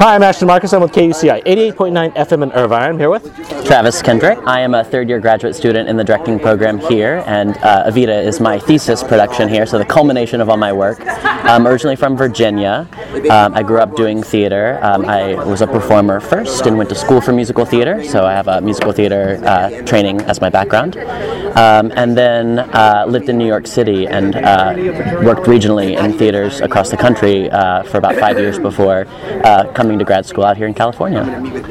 Hi, 0.00 0.14
I'm 0.14 0.22
Ashton 0.22 0.48
Marcus. 0.48 0.72
I'm 0.72 0.80
with 0.80 0.92
KUCI 0.92 1.44
88.9 1.44 2.14
FM 2.14 2.42
in 2.42 2.52
Irvine. 2.52 2.92
I'm 2.92 2.98
here 2.98 3.10
with 3.10 3.22
Travis 3.66 4.00
Kendrick. 4.00 4.38
I 4.46 4.60
am 4.60 4.72
a 4.72 4.82
third 4.82 5.10
year 5.10 5.20
graduate 5.20 5.54
student 5.54 5.90
in 5.90 5.98
the 5.98 6.04
directing 6.04 6.40
program 6.40 6.78
here, 6.78 7.22
and 7.26 7.54
uh, 7.58 7.84
Evita 7.84 8.24
is 8.24 8.40
my 8.40 8.58
thesis 8.58 9.02
production 9.02 9.46
here, 9.46 9.66
so 9.66 9.76
the 9.76 9.84
culmination 9.84 10.40
of 10.40 10.48
all 10.48 10.56
my 10.56 10.72
work. 10.72 11.02
I'm 11.06 11.66
originally 11.66 11.96
from 11.96 12.16
Virginia. 12.16 12.88
Um, 13.30 13.54
I 13.54 13.62
grew 13.62 13.78
up 13.78 13.94
doing 13.94 14.22
theater. 14.22 14.78
Um, 14.80 15.04
I 15.04 15.34
was 15.34 15.60
a 15.60 15.66
performer 15.66 16.18
first 16.18 16.64
and 16.64 16.78
went 16.78 16.88
to 16.88 16.96
school 16.96 17.20
for 17.20 17.32
musical 17.32 17.66
theater, 17.66 18.02
so 18.02 18.24
I 18.24 18.32
have 18.32 18.48
a 18.48 18.62
musical 18.62 18.92
theater 18.92 19.38
uh, 19.44 19.82
training 19.82 20.22
as 20.22 20.40
my 20.40 20.48
background. 20.48 20.96
Um, 20.96 21.92
and 21.96 22.16
then 22.16 22.60
uh, 22.60 23.04
lived 23.08 23.28
in 23.28 23.36
New 23.36 23.46
York 23.46 23.66
City 23.66 24.06
and 24.06 24.36
uh, 24.36 24.72
worked 25.22 25.46
regionally 25.46 26.02
in 26.02 26.16
theaters 26.16 26.60
across 26.60 26.90
the 26.90 26.96
country 26.96 27.50
uh, 27.50 27.82
for 27.82 27.98
about 27.98 28.14
five 28.14 28.38
years 28.38 28.58
before 28.58 29.06
uh, 29.44 29.64
coming 29.90 29.98
to 29.98 30.04
grad 30.04 30.24
school 30.24 30.44
out 30.44 30.56
here 30.56 30.68
in 30.68 30.74
California. 30.74 31.22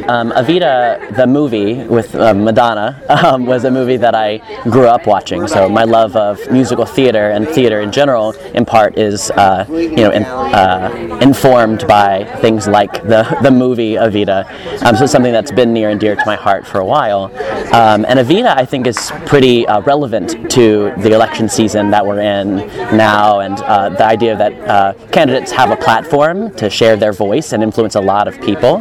Um, 0.10 0.28
the 0.30 1.26
movie 1.26 1.86
with 1.86 2.14
uh, 2.16 2.34
Madonna, 2.34 3.02
um, 3.10 3.46
was 3.46 3.64
a 3.64 3.72
movie 3.72 3.96
that 3.96 4.14
I 4.14 4.40
grew 4.64 4.88
up 4.88 5.08
watching. 5.08 5.48
So 5.48 5.70
my 5.70 5.86
love 5.86 6.18
of 6.18 6.38
musical 6.52 6.86
theater 6.86 7.30
and 7.30 7.48
theater 7.48 7.80
in 7.80 7.94
general, 7.94 8.34
in 8.54 8.66
part, 8.66 8.98
is 8.98 9.32
uh, 9.32 9.66
you 9.70 10.04
know 10.04 10.12
in, 10.12 10.24
uh, 10.26 11.20
informed 11.22 11.88
by 11.88 12.26
things 12.42 12.68
like 12.68 12.92
the 13.04 13.24
the 13.42 13.52
movie 13.52 13.94
Evita. 13.94 14.40
Um, 14.84 14.98
so 14.98 15.06
something 15.06 15.32
that's 15.32 15.52
been 15.52 15.72
near 15.72 15.90
and 15.90 16.00
dear 16.00 16.18
to 16.18 16.26
my 16.26 16.36
heart 16.36 16.68
for 16.68 16.80
a 16.80 16.86
while. 16.86 17.32
Um, 17.74 18.04
and 18.06 18.20
Evita, 18.20 18.58
I 18.58 18.66
think, 18.66 18.86
is 18.86 19.12
pretty 19.28 19.66
uh, 19.68 19.80
relevant 19.82 20.52
to 20.52 20.92
the 20.98 21.14
election 21.14 21.48
season 21.48 21.92
that 21.92 22.06
we're 22.06 22.20
in 22.20 22.58
now, 22.98 23.40
and 23.40 23.60
uh, 23.62 23.90
the 23.90 24.06
idea 24.06 24.36
that 24.36 24.54
uh, 24.68 24.94
candidates 25.12 25.52
have 25.52 25.72
a 25.72 25.78
platform 25.78 26.54
to 26.56 26.70
share 26.70 26.98
their 26.98 27.14
voice 27.14 27.54
and 27.54 27.62
influence 27.62 27.96
a 27.96 28.02
lot 28.14 28.28
of 28.28 28.36
people. 28.42 28.74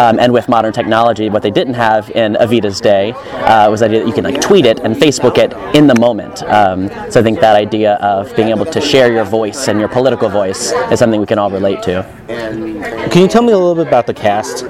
Um, 0.00 0.18
and 0.22 0.32
with 0.32 0.48
modern 0.48 0.72
technology, 0.72 1.28
what 1.28 1.42
they 1.42 1.50
didn't 1.50 1.74
have 1.74 2.10
in 2.22 2.34
Evita's 2.34 2.80
day 2.80 3.12
uh, 3.52 3.70
was 3.70 3.80
the 3.80 3.86
idea 3.86 4.00
that 4.00 4.08
you 4.10 4.14
can 4.14 4.24
like 4.24 4.40
tweet 4.40 4.66
it 4.66 4.78
and 4.80 4.96
Facebook 4.96 5.36
it 5.44 5.50
in 5.78 5.86
the 5.86 5.98
moment. 6.06 6.42
Um, 6.44 6.88
so 7.10 7.20
I 7.20 7.22
think 7.22 7.40
that 7.40 7.56
idea 7.56 7.94
of 8.12 8.34
being 8.36 8.48
able 8.48 8.66
to 8.66 8.80
share 8.80 9.12
your 9.12 9.24
voice 9.24 9.68
and 9.68 9.78
your 9.78 9.88
political 9.88 10.28
voice 10.28 10.72
is 10.92 10.98
something 10.98 11.20
we 11.20 11.26
can 11.26 11.38
all 11.38 11.50
relate 11.50 11.82
to. 11.82 12.19
Can 12.30 13.22
you 13.22 13.28
tell 13.28 13.42
me 13.42 13.52
a 13.52 13.58
little 13.58 13.74
bit 13.74 13.88
about 13.88 14.06
the 14.06 14.14
cast? 14.14 14.60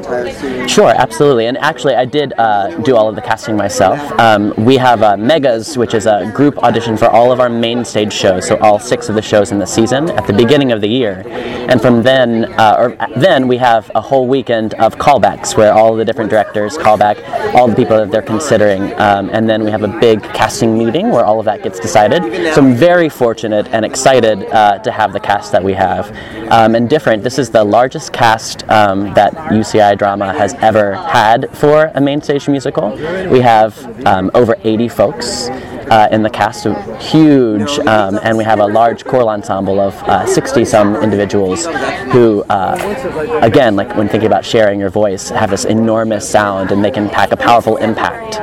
Sure, 0.68 0.94
absolutely. 0.96 1.46
And 1.46 1.58
actually, 1.58 1.94
I 1.94 2.06
did 2.06 2.32
uh, 2.38 2.78
do 2.78 2.96
all 2.96 3.08
of 3.08 3.14
the 3.14 3.20
casting 3.20 3.54
myself. 3.56 3.98
Um, 4.18 4.54
we 4.56 4.78
have 4.78 5.02
uh, 5.02 5.16
Megas, 5.16 5.76
which 5.76 5.92
is 5.92 6.06
a 6.06 6.30
group 6.34 6.56
audition 6.58 6.96
for 6.96 7.06
all 7.06 7.32
of 7.32 7.40
our 7.40 7.50
main 7.50 7.84
stage 7.84 8.12
shows, 8.12 8.46
so 8.48 8.56
all 8.58 8.78
six 8.78 9.10
of 9.10 9.14
the 9.14 9.22
shows 9.22 9.52
in 9.52 9.58
the 9.58 9.66
season 9.66 10.08
at 10.10 10.26
the 10.26 10.32
beginning 10.32 10.72
of 10.72 10.80
the 10.80 10.88
year. 10.88 11.22
And 11.26 11.82
from 11.82 12.02
then, 12.02 12.46
uh, 12.58 12.76
or 12.78 12.96
then 13.16 13.46
we 13.46 13.58
have 13.58 13.90
a 13.94 14.00
whole 14.00 14.26
weekend 14.26 14.74
of 14.74 14.96
callbacks 14.96 15.56
where 15.56 15.74
all 15.74 15.94
the 15.94 16.04
different 16.04 16.30
directors 16.30 16.78
call 16.78 16.96
back 16.96 17.18
all 17.54 17.68
the 17.68 17.76
people 17.76 17.96
that 17.98 18.10
they're 18.10 18.22
considering. 18.22 18.98
Um, 18.98 19.28
and 19.30 19.48
then 19.48 19.64
we 19.64 19.70
have 19.70 19.82
a 19.82 19.98
big 20.00 20.22
casting 20.22 20.78
meeting 20.78 21.10
where 21.10 21.24
all 21.24 21.40
of 21.40 21.44
that 21.44 21.62
gets 21.62 21.78
decided. 21.78 22.54
So 22.54 22.62
I'm 22.62 22.74
very 22.74 23.08
fortunate 23.08 23.66
and 23.68 23.84
excited 23.84 24.44
uh, 24.44 24.78
to 24.78 24.90
have 24.90 25.12
the 25.12 25.20
cast 25.20 25.52
that 25.52 25.62
we 25.62 25.74
have. 25.74 26.10
Um, 26.50 26.74
and 26.74 26.88
different, 26.88 27.22
this 27.22 27.38
is 27.38 27.49
the 27.52 27.64
largest 27.64 28.12
cast 28.12 28.68
um, 28.70 29.12
that 29.14 29.32
UCI 29.34 29.98
Drama 29.98 30.32
has 30.32 30.54
ever 30.54 30.94
had 30.94 31.50
for 31.56 31.90
a 31.94 32.00
main 32.00 32.22
stage 32.22 32.48
musical. 32.48 32.90
We 33.30 33.40
have 33.40 34.06
um, 34.06 34.30
over 34.34 34.56
80 34.64 34.88
folks. 34.88 35.48
Uh, 35.90 36.06
in 36.12 36.22
the 36.22 36.30
cast, 36.30 36.68
huge, 37.02 37.80
um, 37.80 38.20
and 38.22 38.38
we 38.38 38.44
have 38.44 38.60
a 38.60 38.66
large 38.66 39.04
choral 39.04 39.28
ensemble 39.28 39.80
of 39.80 40.28
60 40.28 40.62
uh, 40.62 40.64
some 40.64 40.94
individuals 41.02 41.66
who, 42.12 42.44
uh, 42.44 43.40
again, 43.42 43.74
like 43.74 43.96
when 43.96 44.08
thinking 44.08 44.28
about 44.28 44.44
sharing 44.44 44.78
your 44.78 44.90
voice, 44.90 45.30
have 45.30 45.50
this 45.50 45.64
enormous 45.64 46.28
sound 46.28 46.70
and 46.70 46.84
they 46.84 46.92
can 46.92 47.10
pack 47.10 47.32
a 47.32 47.36
powerful 47.36 47.76
impact. 47.78 48.38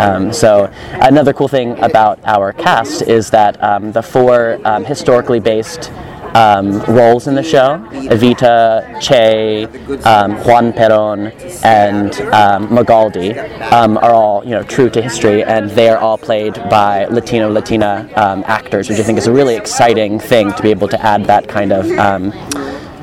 Um, 0.00 0.32
so 0.32 0.72
another 0.90 1.32
cool 1.32 1.46
thing 1.46 1.78
about 1.78 2.18
our 2.24 2.52
cast 2.52 3.02
is 3.02 3.30
that 3.30 3.62
um, 3.62 3.92
the 3.92 4.02
four 4.02 4.58
um, 4.64 4.84
historically 4.84 5.38
based 5.38 5.92
um, 6.34 6.80
roles 6.82 7.26
in 7.26 7.34
the 7.34 7.42
show. 7.42 7.78
Evita, 7.92 9.00
Che, 9.00 9.64
um, 10.04 10.36
Juan 10.44 10.72
Perón, 10.72 11.32
and 11.64 12.14
um, 12.32 12.68
Magaldi 12.68 13.36
um, 13.72 13.96
are 13.98 14.12
all 14.12 14.44
you 14.44 14.50
know 14.50 14.62
true 14.62 14.90
to 14.90 15.02
history, 15.02 15.42
and 15.42 15.70
they 15.70 15.88
are 15.88 15.98
all 15.98 16.18
played 16.18 16.54
by 16.68 17.06
Latino 17.06 17.50
Latina 17.50 18.10
um, 18.16 18.44
actors, 18.46 18.88
which 18.88 18.98
I 18.98 19.02
think 19.02 19.18
is 19.18 19.26
a 19.26 19.32
really 19.32 19.56
exciting 19.56 20.18
thing 20.18 20.52
to 20.52 20.62
be 20.62 20.70
able 20.70 20.88
to 20.88 21.00
add 21.00 21.24
that 21.26 21.48
kind 21.48 21.72
of 21.72 21.90
um, 21.92 22.32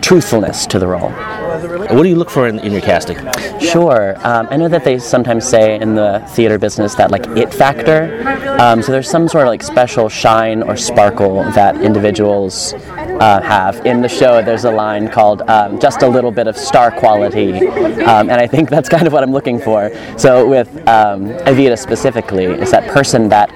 truthfulness 0.02 0.66
to 0.68 0.80
the 0.80 0.88
role. 0.88 1.14
What 1.50 2.04
do 2.04 2.10
you 2.10 2.16
look 2.16 2.30
for 2.30 2.48
in, 2.48 2.60
in 2.60 2.72
your 2.72 2.82
casting? 2.82 3.18
Sure. 3.60 4.16
Um, 4.26 4.48
I 4.52 4.58
know 4.58 4.68
that 4.68 4.84
they 4.84 5.00
sometimes 5.00 5.48
say 5.48 5.80
in 5.80 5.96
the 5.96 6.24
theater 6.30 6.60
business 6.60 6.94
that 6.96 7.10
like 7.10 7.26
it 7.30 7.52
factor. 7.52 8.24
Um, 8.60 8.84
so 8.84 8.92
there's 8.92 9.10
some 9.10 9.28
sort 9.28 9.46
of 9.46 9.50
like 9.50 9.64
special 9.64 10.10
shine 10.10 10.62
or 10.62 10.78
sparkle 10.78 11.44
that 11.54 11.82
individuals 11.82 12.74
uh, 12.74 13.42
have. 13.42 13.84
In 13.86 14.02
the 14.02 14.10
show, 14.10 14.44
there's 14.44 14.66
a 14.66 14.72
line 14.72 15.10
called 15.10 15.42
um, 15.50 15.80
"Just 15.80 16.04
a 16.04 16.08
little 16.08 16.32
bit 16.32 16.48
of 16.48 16.56
star 16.56 16.92
quality," 16.92 17.68
um, 17.68 18.30
and 18.30 18.34
I 18.34 18.46
think 18.46 18.70
that's 18.70 18.88
kind 18.88 19.08
of 19.08 19.14
what 19.14 19.24
I'm 19.24 19.32
looking 19.32 19.60
for. 19.60 19.92
So 20.18 20.48
with 20.48 20.70
um, 20.88 21.30
Evita 21.50 21.80
specifically, 21.80 22.46
it's 22.46 22.72
that 22.72 22.88
person 22.90 23.28
that 23.30 23.52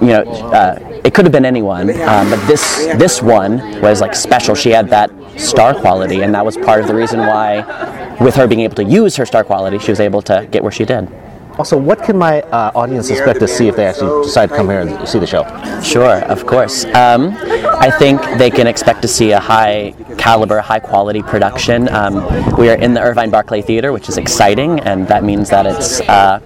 you 0.00 0.08
know, 0.08 0.22
uh, 0.22 0.78
it 1.04 1.12
could 1.12 1.24
have 1.24 1.32
been 1.32 1.44
anyone, 1.44 1.90
um, 2.02 2.30
but 2.30 2.46
this 2.46 2.86
this 2.96 3.20
one 3.20 3.80
was 3.80 4.00
like 4.00 4.14
special. 4.14 4.54
She 4.54 4.70
had 4.70 4.88
that 4.90 5.10
star 5.36 5.74
quality, 5.74 6.22
and 6.22 6.34
that 6.34 6.44
was 6.44 6.56
part 6.56 6.80
of 6.80 6.86
the 6.86 6.94
reason 6.94 7.20
why, 7.20 8.16
with 8.20 8.34
her 8.36 8.46
being 8.46 8.60
able 8.60 8.76
to 8.76 8.84
use 8.84 9.16
her 9.16 9.26
star 9.26 9.44
quality, 9.44 9.78
she 9.78 9.90
was 9.90 10.00
able 10.00 10.22
to 10.22 10.46
get 10.50 10.62
where 10.62 10.72
she 10.72 10.84
did. 10.84 11.08
Also, 11.58 11.76
what 11.76 12.02
can 12.02 12.16
my 12.16 12.40
uh, 12.42 12.72
audience 12.74 13.10
expect 13.10 13.38
to 13.40 13.48
see 13.48 13.68
if 13.68 13.76
they 13.76 13.86
actually 13.86 14.24
decide 14.24 14.48
to 14.48 14.56
come 14.56 14.68
here 14.68 14.80
and 14.80 15.08
see 15.08 15.18
the 15.18 15.26
show? 15.26 15.44
Sure, 15.82 16.20
of 16.24 16.46
course. 16.46 16.84
Um, 16.86 17.36
I 17.82 17.90
think 17.90 18.22
they 18.38 18.50
can 18.50 18.66
expect 18.66 19.02
to 19.02 19.08
see 19.08 19.32
a 19.32 19.40
high 19.40 19.94
caliber, 20.16 20.60
high 20.60 20.78
quality 20.78 21.22
production. 21.22 21.88
Um, 21.88 22.14
we 22.56 22.70
are 22.70 22.76
in 22.76 22.94
the 22.94 23.00
Irvine 23.00 23.30
Barclay 23.30 23.60
Theater, 23.60 23.92
which 23.92 24.08
is 24.08 24.18
exciting, 24.18 24.80
and 24.80 25.06
that 25.08 25.24
means 25.24 25.50
that 25.50 25.66
it's 25.66 26.00
uh, 26.02 26.40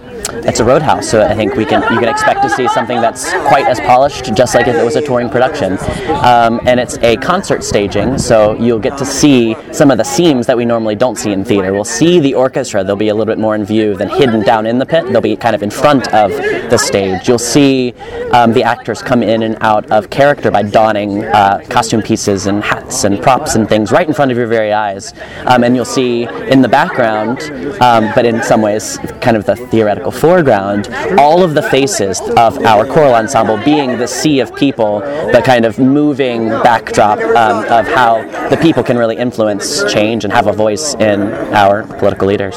it's 0.45 0.61
a 0.61 0.65
roadhouse. 0.65 1.09
So 1.09 1.23
I 1.23 1.35
think 1.35 1.55
we 1.55 1.65
can 1.65 1.83
you 1.93 2.01
can 2.01 2.09
expect 2.09 2.43
to 2.43 2.51
see 2.51 2.67
something 2.69 3.01
that's 3.01 3.31
quite 3.49 3.67
as 3.67 3.79
polished, 3.81 4.35
just 4.35 4.55
like 4.55 4.67
if 4.67 4.75
it 4.75 4.85
was 4.85 4.97
a 4.97 5.03
touring 5.03 5.29
production. 5.29 5.79
Um, 6.25 6.61
and 6.67 6.81
it's 6.81 6.99
a 6.99 7.17
concert 7.19 7.63
staging, 7.63 8.19
so 8.19 8.55
you'll 8.55 8.81
get 8.81 8.97
to 8.99 9.05
see 9.05 9.55
some 9.73 9.91
of 9.91 9.99
the 9.99 10.05
seams 10.05 10.47
that 10.47 10.57
we 10.57 10.65
normally 10.65 10.97
don't 10.97 11.17
see 11.17 11.33
in 11.33 11.45
theater. 11.45 11.73
We'll 11.73 11.85
see 11.85 12.19
the 12.19 12.35
orchestra; 12.35 12.83
they'll 12.83 12.97
be 12.97 13.09
a 13.09 13.15
little 13.15 13.31
bit 13.31 13.39
more 13.39 13.55
in 13.55 13.65
view 13.65 13.95
than 13.95 14.09
hidden 14.09 14.43
down 14.43 14.67
in 14.67 14.79
the 14.79 14.87
pit. 14.87 14.96
They'll 15.05 15.21
be 15.21 15.37
kind 15.37 15.55
of 15.55 15.63
in 15.63 15.71
front 15.71 16.13
of 16.15 16.31
the 16.31 16.77
stage. 16.77 17.29
You'll 17.29 17.39
see 17.39 17.95
um, 18.33 18.53
the 18.53 18.63
actors 18.63 19.03
come 19.03 19.23
in 19.23 19.43
and 19.43 19.57
out 19.61 19.91
of 19.91 20.11
character 20.11 20.51
by 20.51 20.63
donning 20.63 21.25
uh, 21.25 21.65
costume 21.69 22.03
pieces 22.03 22.47
and 22.47 22.63
hats 22.63 23.05
and 23.05 23.23
props 23.23 23.55
and 23.55 23.69
things 23.69 23.93
right 23.93 24.07
in 24.07 24.15
front 24.15 24.31
of 24.31 24.37
your 24.37 24.47
very 24.47 24.73
eyes. 24.73 25.13
Um, 25.47 25.65
and 25.65 25.77
you'll 25.77 25.85
see 25.85 26.25
in 26.25 26.63
the 26.63 26.69
background, 26.69 27.43
um, 27.83 28.11
but 28.15 28.25
in 28.25 28.43
some 28.43 28.63
ways, 28.63 28.99
kind 29.21 29.37
of 29.37 29.45
the 29.47 29.57
theoretical 29.57 30.11
foreground, 30.11 30.89
all 31.19 31.43
of 31.43 31.55
the 31.55 31.63
faces 31.63 32.21
of 32.37 32.59
our 32.65 32.87
choral 32.87 33.15
ensemble 33.15 33.59
being 33.65 33.99
the 33.99 34.07
sea 34.07 34.41
of 34.41 34.55
people, 34.55 35.01
the 35.01 35.43
kind 35.45 35.65
of 35.65 35.79
moving 35.79 36.49
backdrop 36.49 37.19
um, 37.19 37.65
of 37.65 37.87
how 37.87 38.23
the 38.49 38.57
people 38.57 38.83
can 38.83 38.97
really 38.97 39.17
influence 39.17 39.85
change 39.93 40.25
and 40.25 40.33
have 40.33 40.47
a 40.47 40.53
voice 40.53 40.95
in 40.95 41.23
our 41.55 41.85
political 41.99 42.27
leaders. 42.27 42.57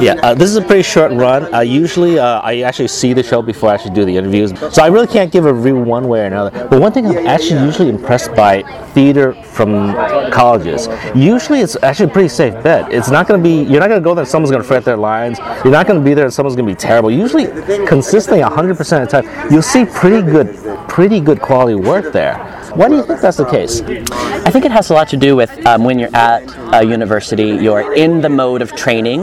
Yeah, 0.00 0.14
uh, 0.22 0.34
this 0.34 0.50
is 0.50 0.56
a 0.56 0.62
pretty 0.62 0.82
short 0.82 1.12
run. 1.12 1.52
Uh, 1.52 1.60
usually, 1.60 2.18
uh, 2.18 2.40
I 2.40 2.60
actually 2.60 2.88
see 2.88 3.12
the 3.12 3.22
show 3.22 3.42
before 3.42 3.70
I 3.70 3.74
actually 3.74 3.94
do 3.94 4.04
the 4.04 4.16
interviews, 4.16 4.52
so 4.72 4.82
I 4.82 4.88
really 4.88 5.06
can't 5.06 5.32
give 5.32 5.46
a 5.46 5.52
review 5.52 5.76
one 5.78 6.08
way 6.08 6.20
or 6.20 6.24
another. 6.24 6.68
But 6.68 6.80
one 6.80 6.92
thing 6.92 7.06
I'm 7.06 7.26
actually 7.26 7.60
usually 7.64 7.88
impressed 7.88 8.34
by 8.34 8.62
theater 8.92 9.32
from 9.44 9.94
colleges. 10.30 10.88
Usually, 11.14 11.60
it's 11.60 11.76
actually 11.82 12.10
a 12.10 12.12
pretty 12.12 12.28
safe 12.28 12.54
bet. 12.62 12.92
It's 12.92 13.10
not 13.10 13.26
going 13.26 13.42
to 13.42 13.44
be. 13.44 13.62
You're 13.70 13.80
not 13.80 13.88
going 13.88 14.00
to 14.00 14.04
go 14.04 14.14
there. 14.14 14.22
and 14.22 14.28
Someone's 14.28 14.50
going 14.50 14.62
to 14.62 14.68
forget 14.68 14.84
their 14.84 14.96
lines. 14.96 15.38
You're 15.64 15.72
not 15.72 15.86
going 15.86 15.98
to 15.98 16.04
be 16.04 16.14
there. 16.14 16.26
and 16.26 16.34
Someone's 16.34 16.56
going 16.56 16.68
to 16.68 16.74
be 16.74 16.78
terrible. 16.78 17.10
Usually, 17.10 17.46
consistently, 17.86 18.42
100% 18.42 18.70
of 19.02 19.10
the 19.10 19.22
time, 19.22 19.50
you'll 19.52 19.62
see 19.62 19.84
pretty 19.86 20.22
good, 20.22 20.54
pretty 20.88 21.20
good 21.20 21.40
quality 21.40 21.74
work 21.74 22.12
there. 22.12 22.57
Why 22.74 22.88
do 22.88 22.96
you 22.96 23.02
think 23.02 23.20
that's 23.20 23.38
the 23.38 23.44
case? 23.44 23.80
I 23.80 24.50
think 24.50 24.64
it 24.64 24.70
has 24.70 24.90
a 24.90 24.94
lot 24.94 25.08
to 25.08 25.16
do 25.16 25.34
with 25.36 25.50
um, 25.66 25.84
when 25.84 25.98
you're 25.98 26.14
at 26.14 26.42
a 26.74 26.84
university, 26.84 27.48
you're 27.48 27.94
in 27.94 28.20
the 28.20 28.28
mode 28.28 28.62
of 28.62 28.74
training, 28.76 29.20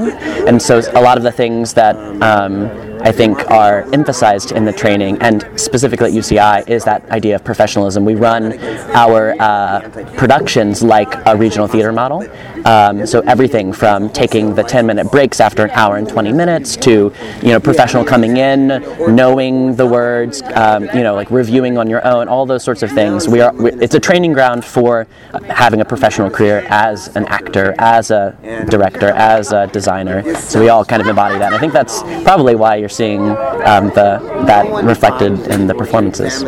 and 0.48 0.62
so 0.62 0.82
a 0.94 1.02
lot 1.02 1.18
of 1.18 1.24
the 1.24 1.32
things 1.32 1.74
that 1.74 1.96
um, 2.22 2.70
I 3.06 3.12
think 3.12 3.52
are 3.52 3.84
emphasized 3.94 4.52
in 4.52 4.66
the 4.66 4.74
training, 4.74 5.22
and 5.22 5.48
specifically 5.56 6.10
at 6.10 6.14
UCI, 6.16 6.68
is 6.68 6.84
that 6.86 7.08
idea 7.12 7.36
of 7.36 7.44
professionalism. 7.44 8.04
We 8.04 8.16
run 8.16 8.58
our 8.96 9.40
uh, 9.40 9.88
productions 10.18 10.82
like 10.82 11.14
a 11.28 11.38
regional 11.38 11.68
theater 11.68 11.92
model. 11.92 12.28
Um, 12.66 13.06
so 13.06 13.20
everything 13.22 13.72
from 13.74 14.10
taking 14.10 14.56
the 14.56 14.64
10 14.64 14.88
minute 14.88 15.12
breaks 15.12 15.40
after 15.40 15.66
an 15.66 15.70
hour 15.72 15.98
and 15.98 16.10
20 16.10 16.32
minutes 16.32 16.76
to, 16.78 17.14
you 17.44 17.50
know, 17.50 17.60
professional 17.60 18.04
coming 18.04 18.38
in, 18.38 18.68
knowing 19.16 19.76
the 19.76 19.86
words, 19.86 20.42
um, 20.56 20.86
you 20.96 21.04
know, 21.04 21.14
like 21.14 21.30
reviewing 21.30 21.78
on 21.78 21.88
your 21.88 22.04
own, 22.08 22.28
all 22.28 22.48
those 22.48 22.64
sorts 22.64 22.82
of 22.82 22.92
things. 22.92 23.28
We 23.28 23.40
are, 23.40 23.54
we, 23.54 23.72
it's 23.74 23.94
a 23.94 24.00
training 24.00 24.34
ground 24.34 24.66
for 24.66 25.06
having 25.48 25.82
a 25.82 25.86
professional 25.86 26.32
career 26.32 26.66
as 26.70 27.16
an 27.16 27.26
actor, 27.26 27.76
as 27.78 28.10
a 28.10 28.36
director, 28.68 29.10
as 29.10 29.52
a 29.52 29.68
designer. 29.68 30.36
So 30.38 30.60
we 30.60 30.70
all 30.70 30.84
kind 30.84 31.04
of 31.04 31.08
embody 31.08 31.38
that. 31.38 31.48
And 31.48 31.56
I 31.56 31.60
think 31.60 31.72
that's 31.72 32.02
probably 32.24 32.56
why 32.56 32.78
you're 32.78 32.90
seeing 32.96 33.22
um, 33.22 33.88
the, 33.98 34.20
that 34.46 34.66
reflected 34.84 35.48
in 35.48 35.68
the 35.68 35.76
performances. 35.76 36.44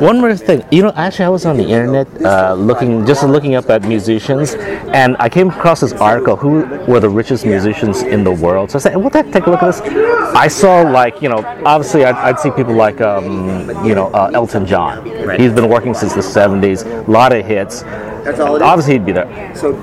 One 0.00 0.20
more 0.20 0.34
thing, 0.36 0.64
you 0.72 0.82
know, 0.82 0.92
actually, 0.96 1.26
I 1.26 1.28
was 1.28 1.46
on 1.46 1.56
the 1.56 1.64
internet 1.64 2.08
uh, 2.22 2.54
looking, 2.54 3.06
just 3.06 3.22
looking 3.22 3.54
up 3.54 3.70
at 3.70 3.82
musicians, 3.84 4.54
and 4.54 5.16
I 5.20 5.28
came 5.28 5.50
across 5.50 5.80
this 5.80 5.92
article: 5.92 6.34
who 6.34 6.64
were 6.88 6.98
the 6.98 7.08
richest 7.08 7.46
musicians 7.46 8.02
in 8.02 8.24
the 8.24 8.32
world? 8.32 8.72
So 8.72 8.78
I 8.78 8.82
said, 8.82 8.96
"What 8.96 9.12
the 9.12 9.22
heck? 9.22 9.32
Take 9.32 9.46
a 9.46 9.50
look 9.50 9.62
at 9.62 9.66
this." 9.66 9.80
I 10.34 10.48
saw, 10.48 10.82
like, 10.82 11.22
you 11.22 11.28
know, 11.28 11.44
obviously, 11.64 12.04
I'd, 12.04 12.16
I'd 12.16 12.40
see 12.40 12.50
people 12.50 12.74
like, 12.74 13.00
um, 13.00 13.68
you 13.86 13.94
know, 13.94 14.08
uh, 14.08 14.32
Elton 14.34 14.66
John. 14.66 15.08
Right. 15.24 15.38
He's 15.38 15.52
been 15.52 15.68
working 15.68 15.94
since 15.94 16.12
the 16.12 16.22
'70s, 16.22 16.84
a 17.06 17.10
lot 17.10 17.32
of 17.32 17.46
hits. 17.46 17.84
Obviously, 18.26 18.94
he'd 18.94 19.06
be 19.06 19.12
there. 19.12 19.26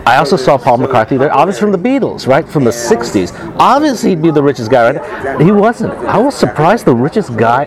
I 0.06 0.18
also 0.18 0.36
saw 0.36 0.58
Paul 0.58 0.80
McCartney 0.80 1.20
there, 1.20 1.34
obviously 1.34 1.62
from 1.62 1.72
the 1.72 1.78
Beatles, 1.78 2.28
right, 2.28 2.48
from 2.48 2.64
the 2.64 2.72
'60s. 2.72 3.32
Obviously, 3.60 4.12
he'd 4.12 4.22
be 4.22 4.32
the 4.32 4.44
richest 4.44 4.72
guy, 4.72 4.92
right? 4.92 5.42
He 5.42 5.52
wasn't. 5.52 5.94
I 5.94 6.18
was 6.18 6.36
surprised 6.36 6.86
the 6.86 6.96
richest 6.96 7.36
guy 7.38 7.66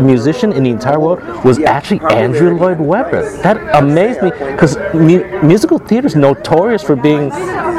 musician 0.00 0.52
in 0.52 0.62
the 0.62 0.70
entire 0.70 1.00
world 1.00 1.20
was 1.44 1.58
actually 1.58 2.00
Andrew 2.10 2.56
Lloyd 2.56 2.78
Webber. 2.80 3.30
That 3.42 3.56
amazed 3.76 4.22
me 4.22 4.30
because 4.30 4.76
mu- 4.94 5.42
musical 5.42 5.78
theater 5.78 6.06
is 6.06 6.16
notorious 6.16 6.82
for 6.82 6.96
being 6.96 7.30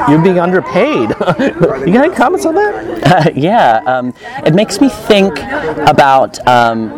you're 0.09 0.21
being 0.21 0.39
underpaid. 0.39 1.09
you 1.09 1.93
got 1.93 2.05
any 2.05 2.15
comments 2.15 2.45
on 2.45 2.55
that? 2.55 3.35
yeah, 3.35 3.81
um, 3.85 4.13
it 4.45 4.53
makes 4.53 4.81
me 4.81 4.89
think 4.89 5.37
about 5.87 6.45
um, 6.47 6.89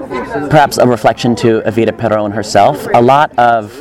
perhaps 0.50 0.78
a 0.78 0.88
reflection 0.88 1.36
to 1.36 1.62
Evita 1.62 1.98
Peron 1.98 2.32
herself. 2.32 2.88
A 2.94 3.02
lot 3.02 3.38
of 3.38 3.72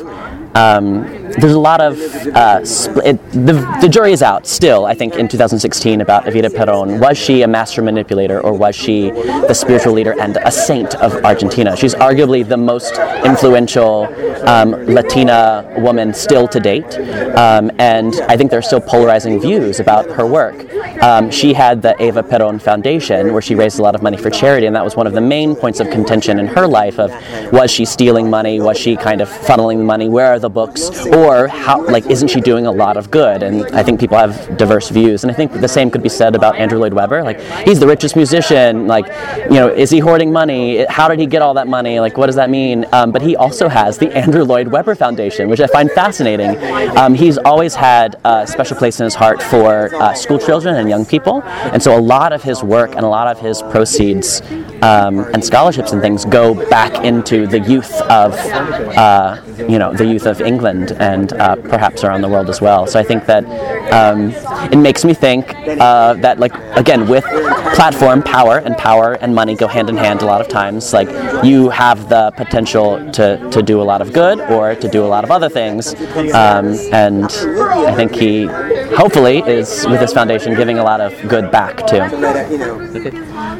um, 0.55 1.03
there's 1.39 1.53
a 1.53 1.59
lot 1.59 1.81
of 1.81 1.99
uh, 1.99 2.59
spl- 2.61 3.03
it, 3.05 3.31
the, 3.31 3.53
the 3.81 3.89
jury 3.89 4.13
is 4.13 4.21
out 4.21 4.45
still. 4.45 4.85
I 4.85 4.93
think 4.93 5.15
in 5.15 5.27
2016 5.27 6.01
about 6.01 6.25
Evita 6.25 6.53
Peron. 6.53 6.99
Was 6.99 7.17
she 7.17 7.41
a 7.41 7.47
master 7.47 7.81
manipulator 7.81 8.39
or 8.39 8.53
was 8.53 8.75
she 8.75 9.09
the 9.11 9.53
spiritual 9.53 9.93
leader 9.93 10.19
and 10.19 10.37
a 10.37 10.51
saint 10.51 10.95
of 10.95 11.13
Argentina? 11.25 11.75
She's 11.75 11.95
arguably 11.95 12.47
the 12.47 12.57
most 12.57 12.97
influential 13.25 14.07
um, 14.47 14.71
Latina 14.85 15.73
woman 15.77 16.13
still 16.13 16.47
to 16.47 16.59
date, 16.59 16.97
um, 17.35 17.71
and 17.79 18.13
I 18.27 18.37
think 18.37 18.51
there's 18.51 18.67
still 18.67 18.81
polarizing 18.81 19.39
views 19.39 19.79
about 19.79 20.09
her 20.11 20.25
work. 20.27 20.71
Um, 21.01 21.31
she 21.31 21.53
had 21.53 21.81
the 21.81 22.01
Eva 22.01 22.21
Peron 22.21 22.59
Foundation 22.59 23.33
where 23.33 23.41
she 23.41 23.55
raised 23.55 23.79
a 23.79 23.81
lot 23.81 23.95
of 23.95 24.03
money 24.03 24.17
for 24.17 24.29
charity, 24.29 24.67
and 24.67 24.75
that 24.75 24.83
was 24.83 24.95
one 24.95 25.07
of 25.07 25.13
the 25.13 25.21
main 25.21 25.55
points 25.55 25.79
of 25.79 25.89
contention 25.89 26.39
in 26.39 26.47
her 26.47 26.67
life. 26.67 26.99
Of 26.99 27.11
was 27.51 27.71
she 27.71 27.85
stealing 27.85 28.29
money? 28.29 28.59
Was 28.59 28.77
she 28.77 28.95
kind 28.95 29.21
of 29.21 29.29
funneling 29.29 29.77
the 29.77 29.83
money? 29.83 30.09
Where 30.09 30.27
are 30.27 30.39
the 30.43 30.49
books? 30.49 31.05
Or 31.07 31.47
how 31.47 31.83
like 31.87 32.05
isn't 32.05 32.27
she 32.27 32.41
doing 32.41 32.67
a 32.67 32.71
lot 32.71 32.95
of 32.97 33.09
good? 33.09 33.41
And 33.41 33.65
I 33.75 33.81
think 33.81 33.99
people 33.99 34.17
have 34.17 34.57
diverse 34.57 34.89
views, 34.89 35.23
and 35.23 35.31
I 35.31 35.33
think 35.33 35.51
the 35.51 35.67
same 35.67 35.89
could 35.89 36.03
be 36.03 36.09
said 36.09 36.35
about 36.35 36.57
Andrew 36.57 36.77
Lloyd 36.77 36.93
Webber. 36.93 37.23
Like 37.23 37.39
he's 37.65 37.79
the 37.79 37.87
richest 37.87 38.15
musician. 38.15 38.85
Like 38.87 39.07
you 39.49 39.57
know, 39.61 39.69
is 39.69 39.89
he 39.89 39.99
hoarding 39.99 40.31
money? 40.31 40.85
How 40.85 41.07
did 41.07 41.19
he 41.19 41.25
get 41.25 41.41
all 41.41 41.55
that 41.55 41.67
money? 41.67 41.99
Like 41.99 42.17
what 42.17 42.27
does 42.27 42.35
that 42.35 42.49
mean? 42.49 42.85
Um, 42.91 43.11
but 43.11 43.21
he 43.21 43.35
also 43.35 43.67
has 43.67 43.97
the 43.97 44.15
Andrew 44.15 44.43
Lloyd 44.43 44.67
Webber 44.67 44.95
Foundation, 44.95 45.49
which 45.49 45.59
I 45.59 45.67
find 45.67 45.89
fascinating. 45.91 46.51
Um, 46.97 47.15
he's 47.15 47.37
always 47.39 47.73
had 47.73 48.17
a 48.23 48.45
special 48.45 48.77
place 48.77 48.99
in 48.99 49.05
his 49.05 49.15
heart 49.15 49.41
for 49.41 49.95
uh, 49.95 50.13
school 50.13 50.37
children 50.37 50.75
and 50.75 50.87
young 50.89 51.05
people, 51.05 51.41
and 51.43 51.81
so 51.81 51.97
a 51.97 52.03
lot 52.15 52.33
of 52.33 52.43
his 52.43 52.61
work 52.61 52.91
and 52.95 53.05
a 53.05 53.09
lot 53.09 53.27
of 53.27 53.39
his 53.39 53.61
proceeds 53.63 54.41
um, 54.81 55.19
and 55.33 55.43
scholarships 55.43 55.93
and 55.93 56.01
things 56.01 56.25
go 56.25 56.53
back 56.69 57.05
into 57.05 57.47
the 57.47 57.59
youth 57.59 57.93
of 58.01 58.33
uh, 58.97 59.41
you 59.69 59.79
know 59.79 59.93
the 59.93 60.05
youth 60.05 60.25
of 60.25 60.41
England 60.41 60.91
and 60.99 61.33
uh, 61.33 61.55
perhaps 61.55 62.03
around 62.03 62.21
the 62.21 62.29
world 62.29 62.49
as 62.49 62.61
well. 62.61 62.87
So 62.87 62.99
I 62.99 63.03
think 63.03 63.25
that 63.25 63.43
um, 63.91 64.31
it 64.71 64.77
makes 64.77 65.03
me 65.05 65.13
think 65.13 65.53
uh, 65.55 66.13
that 66.15 66.39
like 66.39 66.53
again 66.75 67.07
with 67.07 67.23
platform 67.75 68.21
power 68.21 68.59
and 68.59 68.77
power 68.77 69.13
and 69.13 69.33
money 69.33 69.55
go 69.55 69.67
hand 69.67 69.89
in 69.89 69.97
hand 69.97 70.21
a 70.21 70.25
lot 70.25 70.41
of 70.41 70.47
times. 70.47 70.93
Like 70.93 71.09
you 71.43 71.69
have 71.69 72.09
the 72.09 72.31
potential 72.35 73.11
to, 73.13 73.49
to 73.49 73.61
do 73.61 73.81
a 73.81 73.83
lot 73.91 74.01
of 74.01 74.13
good 74.13 74.39
or 74.41 74.75
to 74.75 74.87
do 74.87 75.03
a 75.03 75.07
lot 75.07 75.23
of 75.23 75.31
other 75.31 75.49
things, 75.49 75.93
um, 76.33 76.75
and 76.91 77.25
I 77.25 77.95
think 77.95 78.15
he 78.15 78.47
hopefully 78.95 79.39
is 79.39 79.85
with 79.87 79.99
this 79.99 80.13
foundation 80.13 80.55
giving 80.55 80.79
a 80.79 80.83
lot 80.83 81.01
of 81.01 81.13
good 81.27 81.51
back 81.51 81.85
too. 81.87 82.01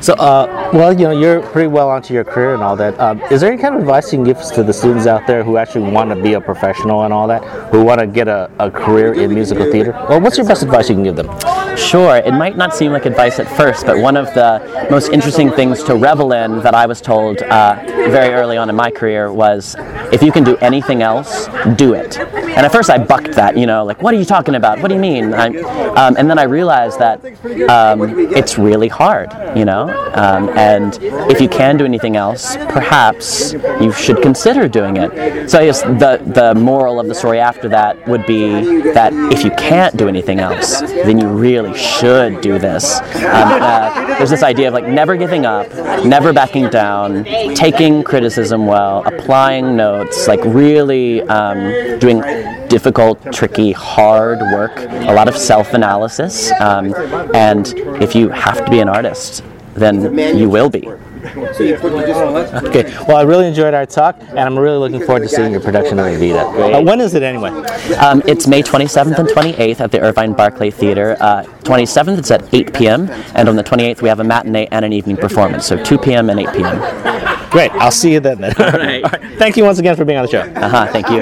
So, 0.01 0.13
uh, 0.15 0.69
well, 0.73 0.91
you 0.91 1.05
know, 1.05 1.11
you're 1.11 1.41
pretty 1.41 1.67
well 1.67 1.89
onto 1.89 2.13
your 2.13 2.23
career 2.23 2.53
and 2.53 2.63
all 2.63 2.75
that. 2.75 2.99
Um, 2.99 3.21
is 3.31 3.41
there 3.41 3.51
any 3.51 3.61
kind 3.61 3.75
of 3.75 3.81
advice 3.81 4.11
you 4.11 4.17
can 4.17 4.25
give 4.25 4.41
to 4.53 4.63
the 4.63 4.73
students 4.73 5.07
out 5.07 5.25
there 5.27 5.43
who 5.43 5.57
actually 5.57 5.91
want 5.91 6.09
to 6.09 6.21
be 6.21 6.33
a 6.33 6.41
professional 6.41 7.03
and 7.03 7.13
all 7.13 7.27
that, 7.27 7.43
who 7.71 7.83
want 7.83 7.99
to 7.99 8.07
get 8.07 8.27
a, 8.27 8.51
a 8.59 8.69
career 8.69 9.13
in 9.13 9.33
musical 9.33 9.71
theater? 9.71 9.91
Well, 10.09 10.19
what's 10.19 10.37
your 10.37 10.47
best 10.47 10.63
advice 10.63 10.89
you 10.89 10.95
can 10.95 11.03
give 11.03 11.15
them? 11.15 11.29
Sure, 11.77 12.17
it 12.17 12.33
might 12.33 12.57
not 12.57 12.75
seem 12.75 12.91
like 12.91 13.05
advice 13.05 13.39
at 13.39 13.47
first, 13.55 13.85
but 13.85 13.97
one 13.97 14.17
of 14.17 14.25
the 14.33 14.87
most 14.91 15.09
interesting 15.11 15.51
things 15.51 15.83
to 15.83 15.95
revel 15.95 16.33
in 16.33 16.59
that 16.61 16.75
I 16.75 16.85
was 16.85 17.01
told 17.01 17.41
uh, 17.43 17.81
very 17.85 18.33
early 18.33 18.57
on 18.57 18.69
in 18.69 18.75
my 18.75 18.91
career 18.91 19.31
was 19.31 19.75
if 20.11 20.21
you 20.21 20.31
can 20.31 20.43
do 20.43 20.57
anything 20.57 21.01
else, 21.01 21.47
do 21.75 21.93
it. 21.93 22.17
And 22.55 22.65
at 22.65 22.71
first 22.71 22.89
I 22.89 22.97
bucked 22.97 23.33
that, 23.33 23.57
you 23.57 23.65
know, 23.65 23.83
like, 23.83 24.01
what 24.01 24.13
are 24.13 24.17
you 24.17 24.25
talking 24.25 24.55
about? 24.55 24.79
What 24.79 24.89
do 24.89 24.95
you 24.95 25.01
mean? 25.01 25.33
Um, 25.33 26.15
and 26.17 26.29
then 26.29 26.37
I 26.37 26.43
realized 26.43 26.99
that 26.99 27.23
um, 27.69 28.17
it's 28.33 28.57
really 28.57 28.87
hard, 28.87 29.31
you 29.57 29.65
know, 29.65 29.89
um, 30.13 30.49
and 30.49 30.97
if 31.31 31.41
you 31.41 31.49
can 31.49 31.77
do 31.77 31.85
anything 31.85 32.15
else, 32.15 32.55
perhaps 32.69 33.53
you 33.53 33.91
should 33.91 34.21
consider 34.21 34.67
doing 34.67 34.97
it. 34.97 35.49
So 35.49 35.59
I 35.59 35.65
guess 35.65 35.81
the, 35.81 36.21
the 36.25 36.53
moral 36.55 36.99
of 36.99 37.07
the 37.07 37.15
story 37.15 37.39
after 37.39 37.67
that 37.69 38.07
would 38.07 38.25
be 38.25 38.81
that 38.93 39.13
if 39.33 39.43
you 39.43 39.51
can't 39.51 39.97
do 39.97 40.07
anything 40.07 40.39
else, 40.39 40.81
then 40.81 41.19
you 41.19 41.27
really 41.27 41.77
should 41.77 42.41
do 42.41 42.59
this. 42.59 42.99
Um, 42.99 43.61
uh, 43.61 44.17
there's 44.17 44.29
this 44.29 44.43
idea 44.43 44.67
of 44.67 44.73
like 44.73 44.87
never 44.87 45.15
giving 45.15 45.45
up, 45.45 45.71
never 46.05 46.33
backing 46.33 46.69
down, 46.69 47.23
taking 47.55 48.03
criticism 48.03 48.65
well, 48.65 49.03
applying 49.05 49.75
notes, 49.75 50.27
like 50.27 50.43
really 50.43 51.21
um, 51.23 51.99
doing 51.99 52.21
difficult, 52.67 53.31
tricky, 53.31 53.71
hard 53.71 54.39
work, 54.53 54.77
a 54.77 55.13
lot 55.13 55.27
of 55.27 55.37
self 55.37 55.73
analysis. 55.73 56.51
Um, 56.59 56.93
and 57.33 57.67
if 58.01 58.15
you 58.15 58.29
have 58.29 58.63
to 58.65 58.71
be 58.71 58.79
an 58.79 58.89
artist, 58.89 59.43
then 59.75 60.37
you 60.37 60.49
will 60.49 60.69
be. 60.69 60.87
Okay, 61.25 62.83
well, 63.07 63.15
I 63.17 63.21
really 63.23 63.47
enjoyed 63.47 63.73
our 63.73 63.85
talk, 63.85 64.17
and 64.19 64.39
I'm 64.39 64.59
really 64.59 64.77
looking 64.77 65.05
forward 65.05 65.21
to 65.21 65.29
seeing 65.29 65.51
your 65.51 65.61
production 65.61 65.97
of 65.97 66.05
Evita. 66.05 66.79
Uh, 66.79 66.81
when 66.81 66.99
is 66.99 67.13
it 67.13 67.23
anyway? 67.23 67.49
Um, 67.95 68.21
it's 68.27 68.45
May 68.45 68.61
27th 68.61 69.17
and 69.17 69.29
28th 69.29 69.79
at 69.79 69.91
the 69.91 70.01
Irvine 70.01 70.33
Barclay 70.33 70.69
Theater. 70.69 71.15
Uh, 71.21 71.43
27th, 71.63 72.17
it's 72.17 72.31
at 72.31 72.53
8 72.53 72.73
p.m., 72.73 73.09
and 73.35 73.47
on 73.47 73.55
the 73.55 73.63
28th, 73.63 74.01
we 74.01 74.09
have 74.09 74.19
a 74.19 74.23
matinee 74.23 74.67
and 74.71 74.83
an 74.83 74.91
evening 74.91 75.15
performance, 75.15 75.65
so 75.65 75.81
2 75.81 75.97
p.m. 75.97 76.29
and 76.29 76.41
8 76.41 76.53
p.m. 76.53 77.49
Great, 77.49 77.71
I'll 77.73 77.91
see 77.91 78.11
you 78.13 78.19
then. 78.19 78.41
then. 78.41 78.53
All 78.59 78.71
right. 78.71 79.03
Thank 79.37 79.55
you 79.57 79.63
once 79.63 79.79
again 79.79 79.95
for 79.95 80.05
being 80.05 80.17
on 80.17 80.25
the 80.25 80.31
show. 80.31 80.41
Uh 80.41 80.69
huh, 80.69 80.87
thank 80.91 81.09
you. 81.09 81.21